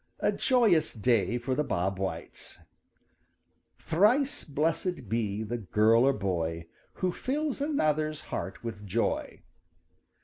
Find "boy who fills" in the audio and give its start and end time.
6.13-7.61